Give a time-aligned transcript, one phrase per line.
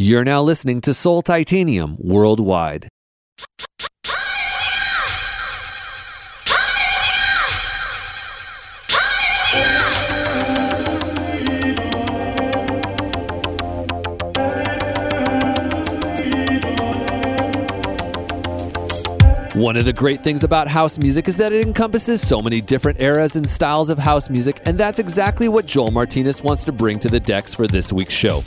[0.00, 2.86] You're now listening to Soul Titanium worldwide.
[19.56, 23.00] One of the great things about house music is that it encompasses so many different
[23.00, 27.00] eras and styles of house music, and that's exactly what Joel Martinez wants to bring
[27.00, 28.44] to the decks for this week's show.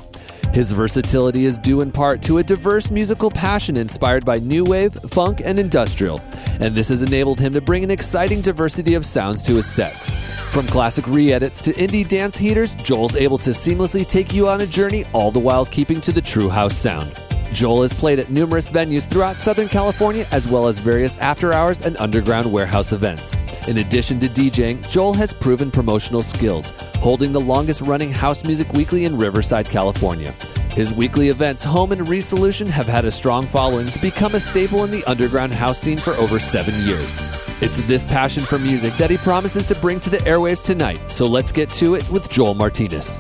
[0.54, 4.94] His versatility is due in part to a diverse musical passion inspired by new wave,
[4.94, 6.20] funk, and industrial,
[6.60, 10.10] and this has enabled him to bring an exciting diversity of sounds to his sets.
[10.52, 14.60] From classic re edits to indie dance heaters, Joel's able to seamlessly take you on
[14.60, 17.18] a journey, all the while keeping to the true house sound.
[17.54, 21.82] Joel has played at numerous venues throughout Southern California, as well as various after hours
[21.82, 23.36] and underground warehouse events.
[23.68, 28.72] In addition to DJing, Joel has proven promotional skills, holding the longest running house music
[28.74, 30.32] weekly in Riverside, California.
[30.72, 34.86] His weekly events, Home and Resolution, have had a strong following to become a staple
[34.86, 37.20] in the underground house scene for over seven years.
[37.62, 41.28] It's this passion for music that he promises to bring to the airwaves tonight, so
[41.28, 43.20] let's get to it with Joel Martinez.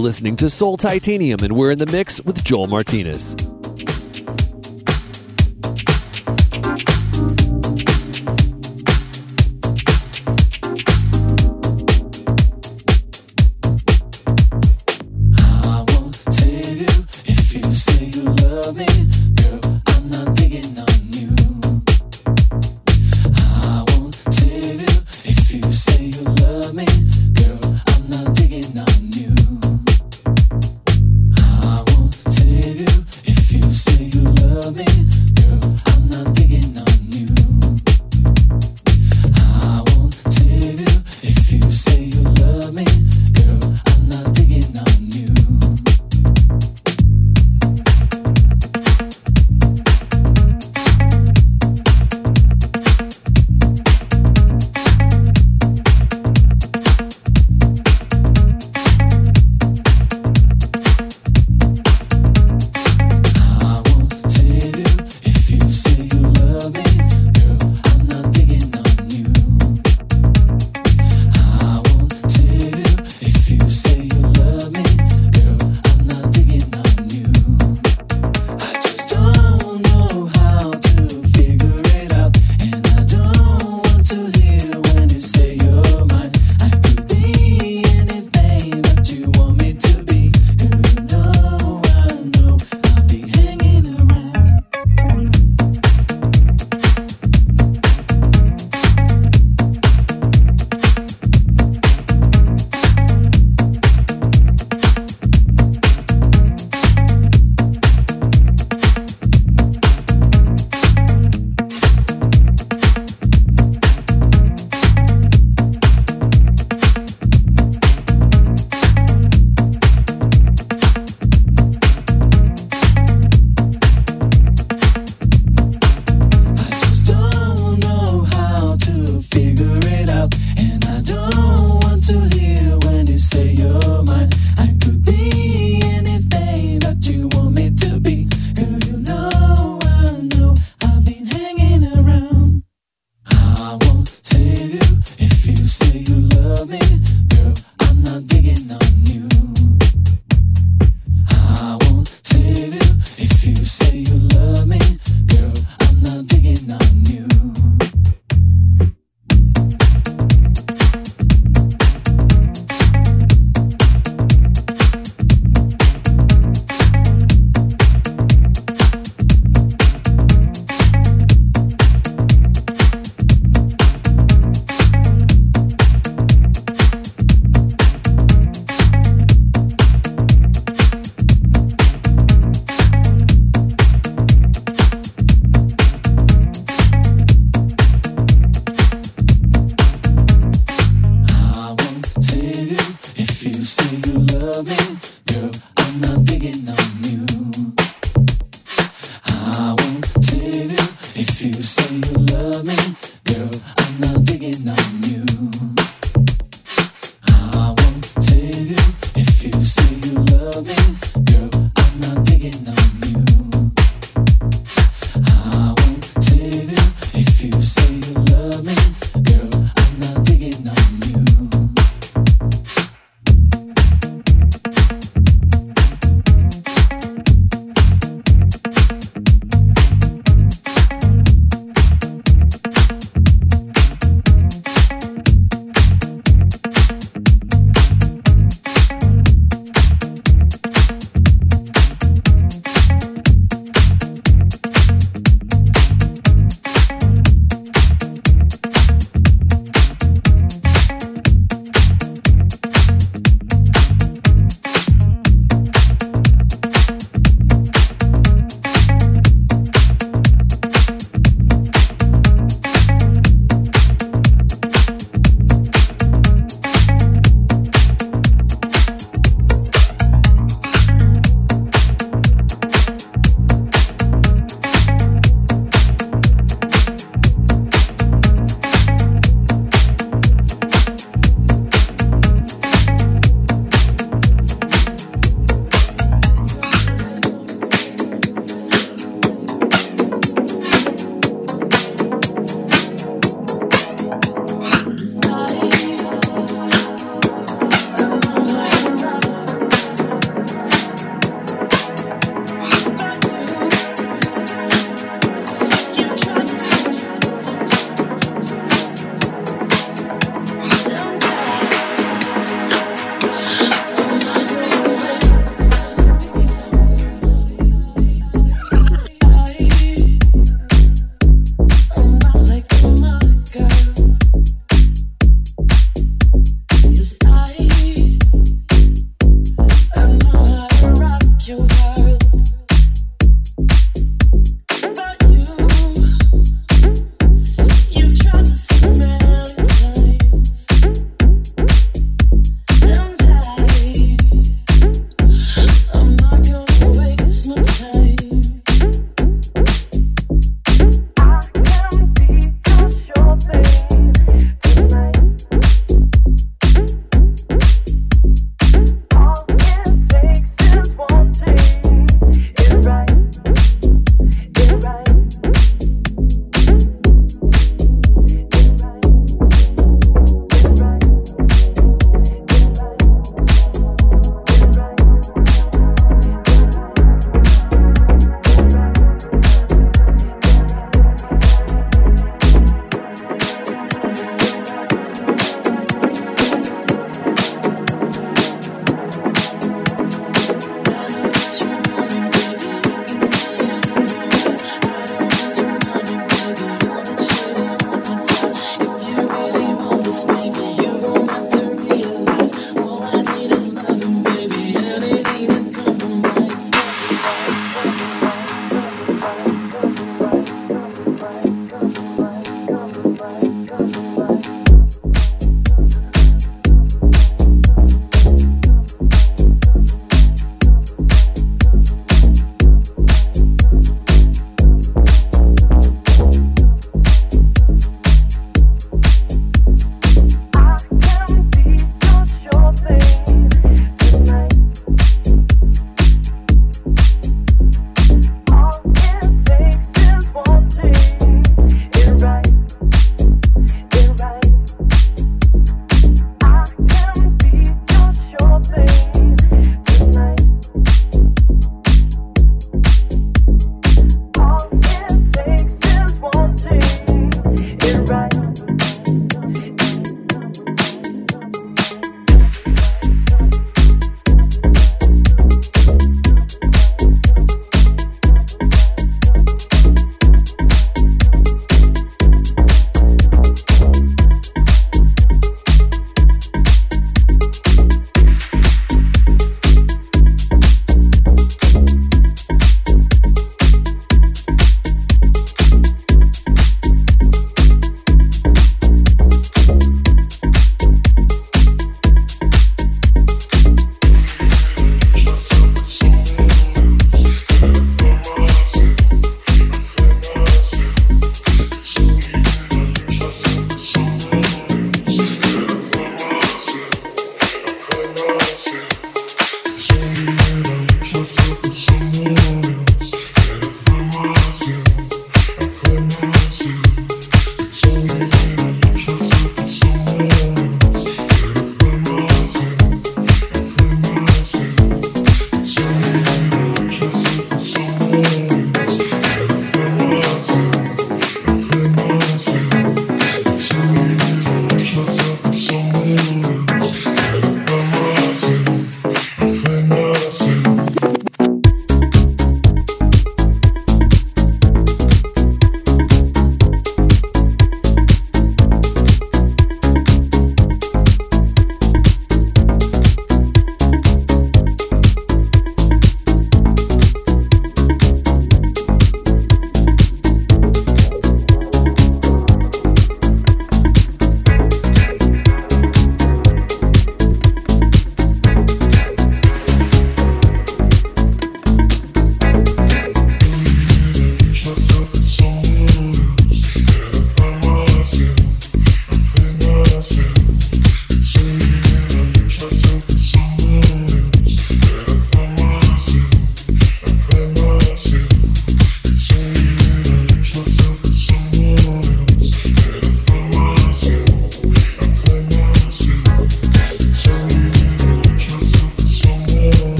[0.00, 3.36] Listening to Soul Titanium, and we're in the mix with Joel Martinez.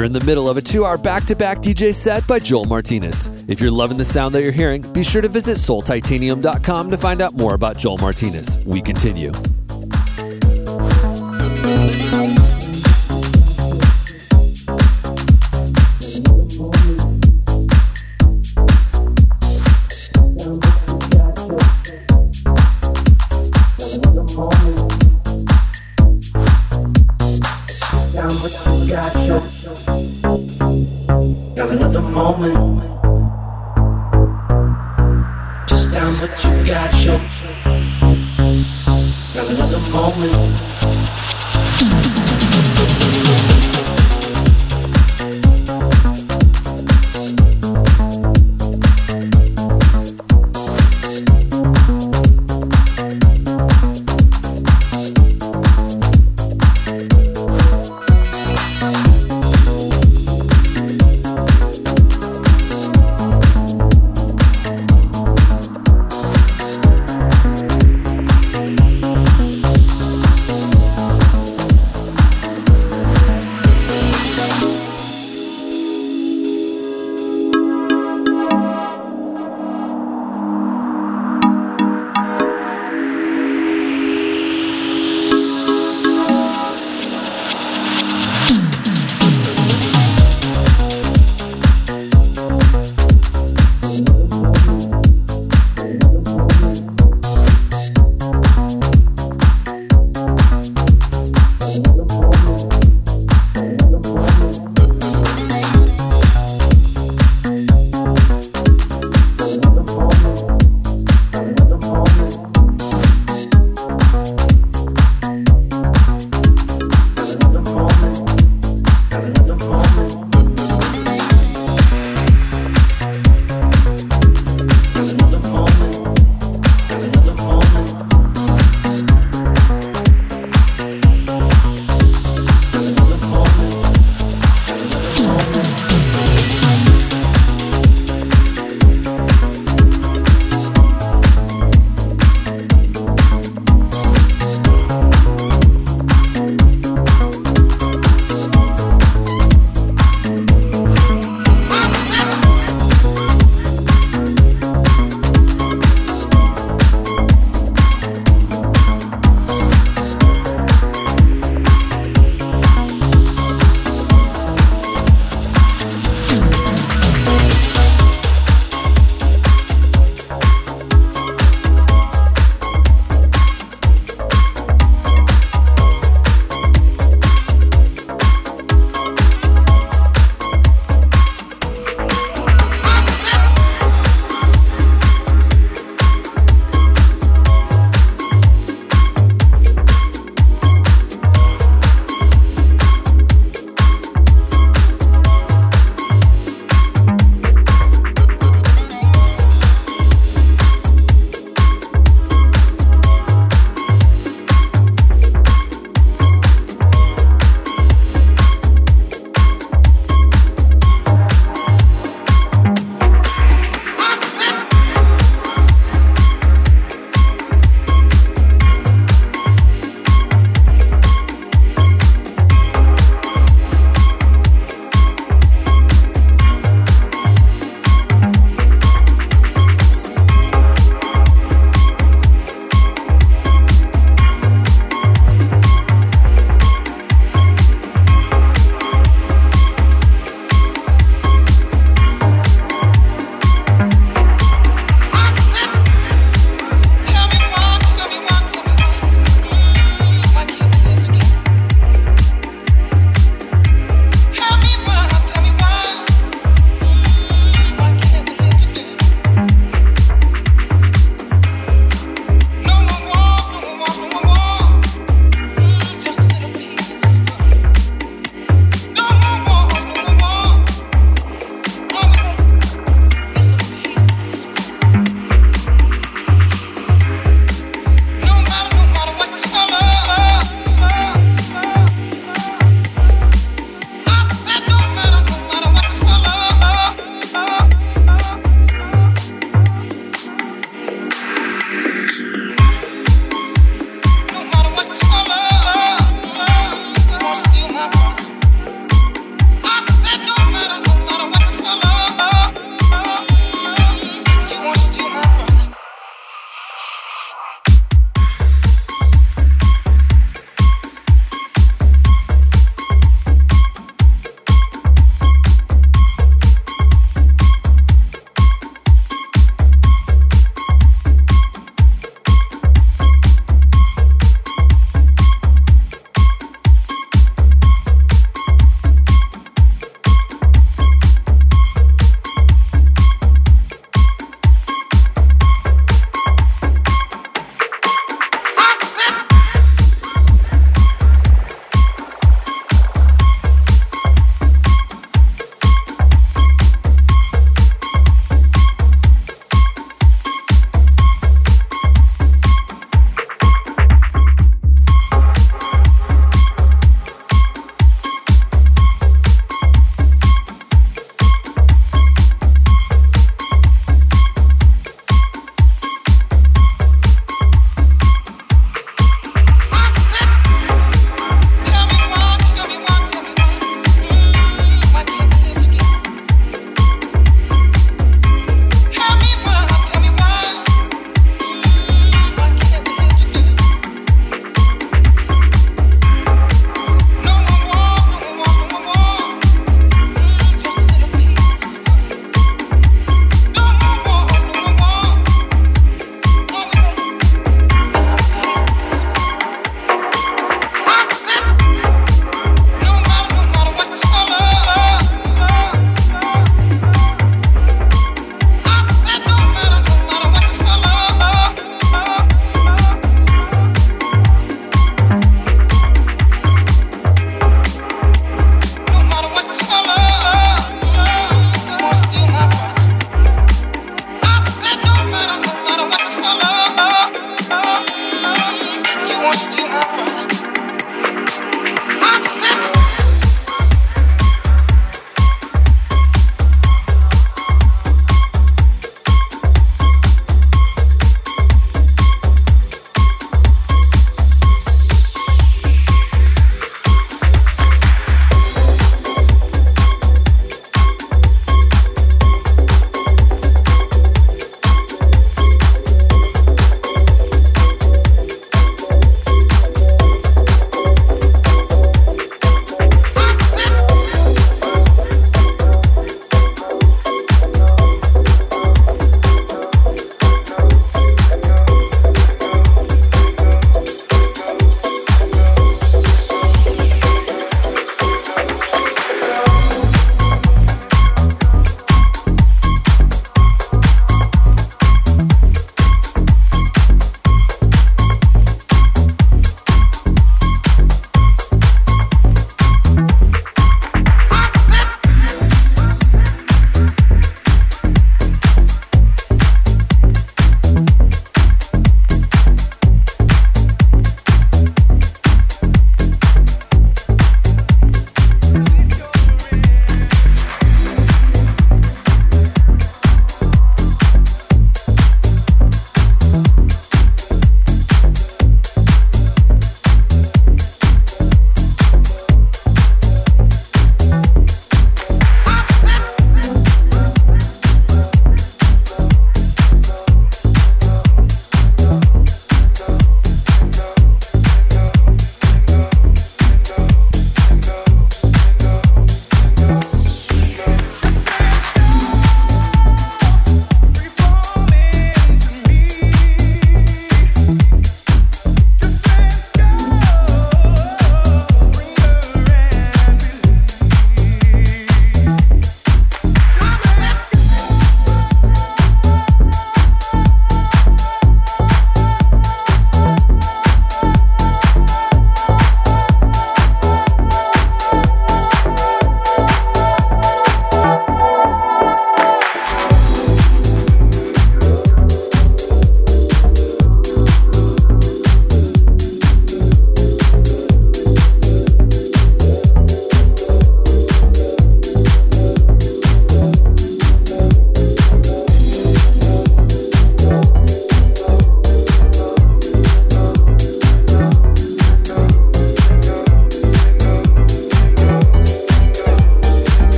[0.00, 2.64] You're in the middle of a two hour back to back DJ set by Joel
[2.64, 3.28] Martinez.
[3.48, 7.20] If you're loving the sound that you're hearing, be sure to visit soultitanium.com to find
[7.20, 8.58] out more about Joel Martinez.
[8.64, 9.30] We continue.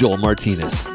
[0.00, 0.89] Joel Martinez.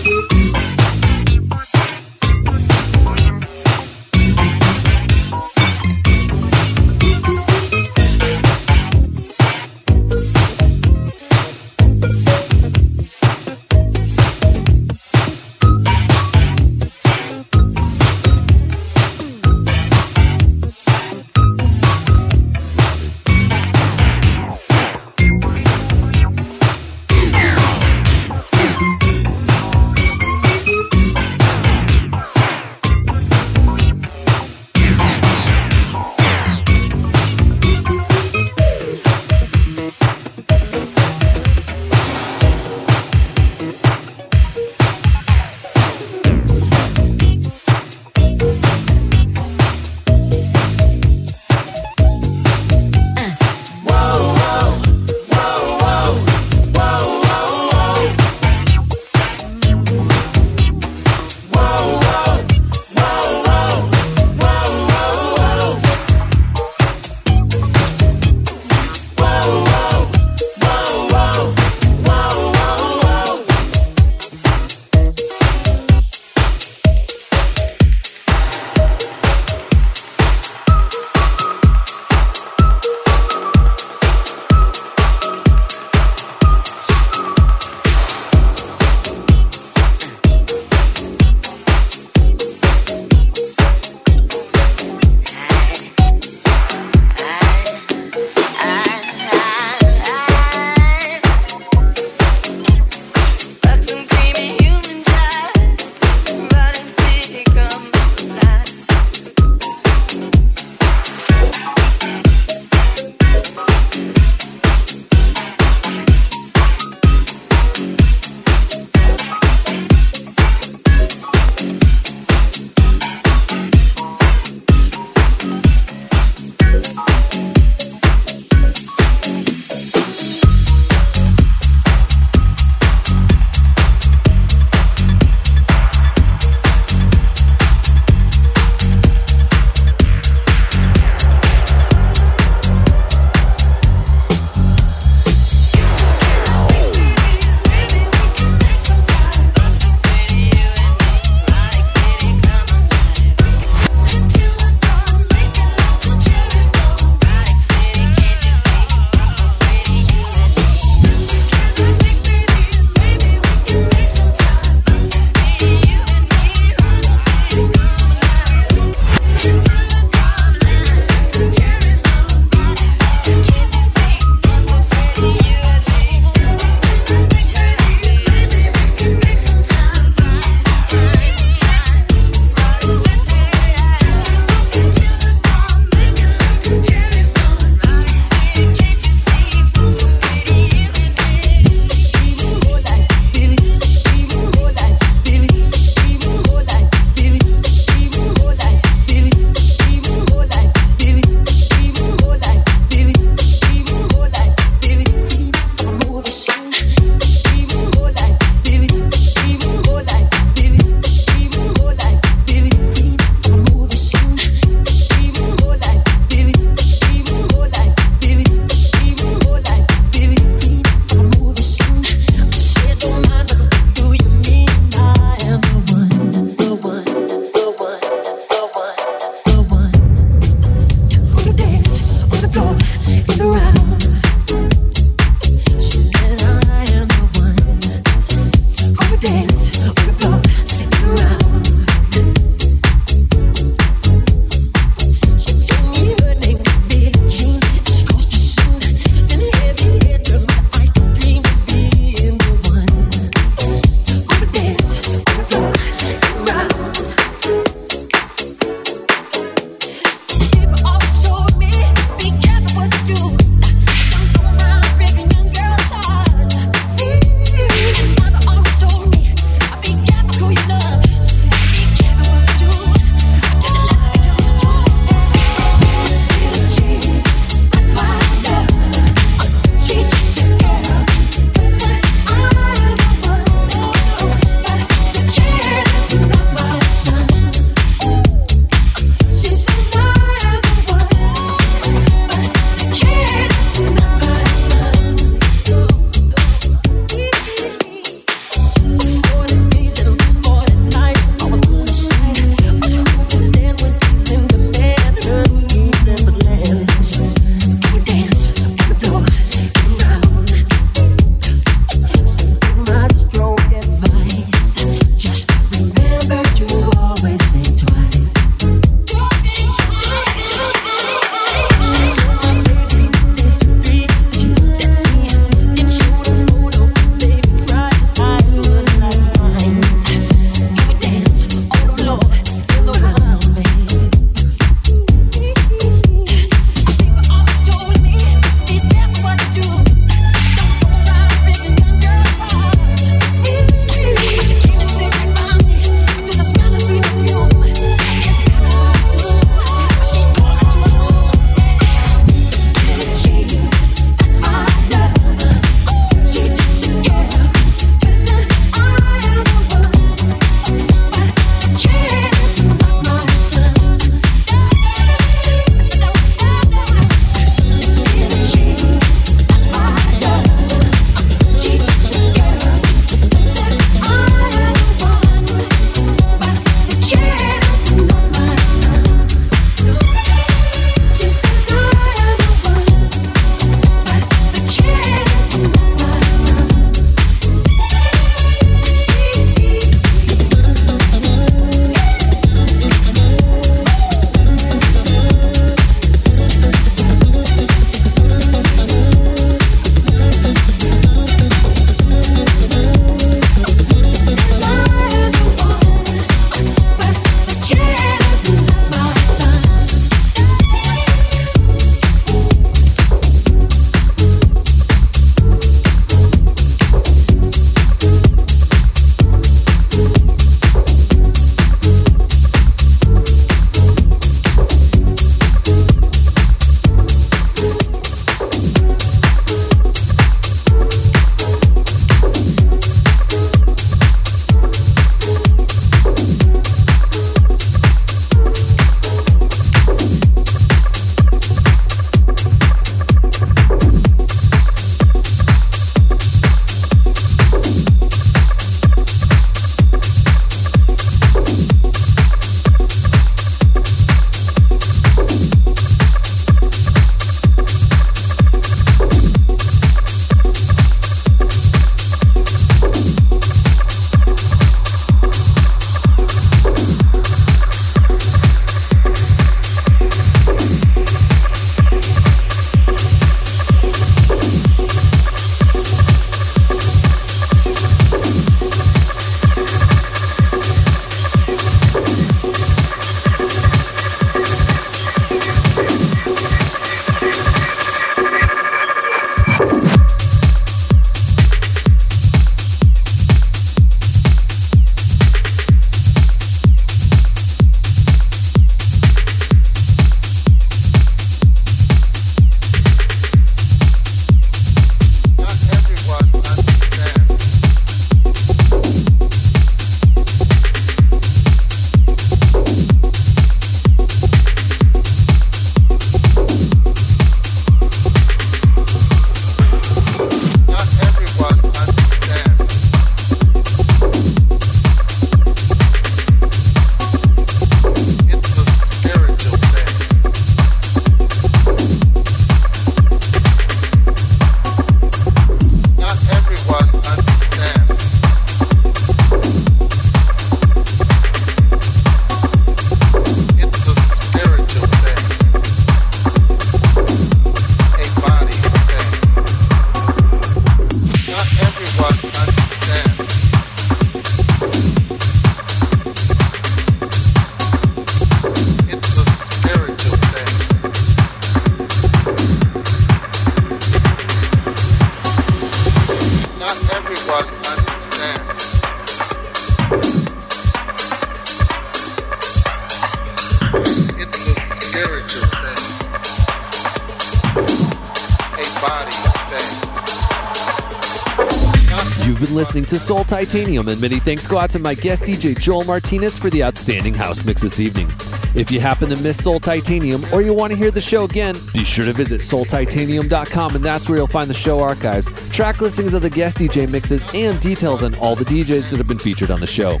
[582.90, 586.50] To Soul Titanium, and many thanks go out to my guest DJ Joel Martinez for
[586.50, 588.08] the outstanding house mix this evening.
[588.56, 591.54] If you happen to miss Soul Titanium or you want to hear the show again,
[591.72, 596.14] be sure to visit soultitanium.com, and that's where you'll find the show archives, track listings
[596.14, 599.52] of the guest DJ mixes, and details on all the DJs that have been featured
[599.52, 600.00] on the show.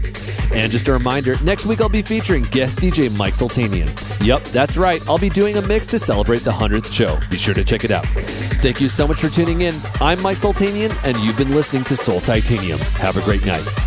[0.52, 3.88] And just a reminder, next week I'll be featuring guest DJ Mike Sultanian.
[4.26, 7.20] Yep, that's right, I'll be doing a mix to celebrate the 100th show.
[7.30, 8.04] Be sure to check it out.
[8.60, 9.74] Thank you so much for tuning in.
[10.02, 12.78] I'm Mike Sultanian, and you've been listening to Soul Titanium.
[12.78, 13.79] Have a great night.